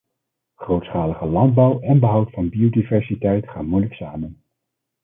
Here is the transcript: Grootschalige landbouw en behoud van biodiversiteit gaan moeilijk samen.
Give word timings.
Grootschalige 0.55 1.25
landbouw 1.25 1.79
en 1.79 1.99
behoud 1.99 2.29
van 2.31 2.49
biodiversiteit 2.49 3.49
gaan 3.49 3.65
moeilijk 3.67 3.93
samen. 3.93 4.43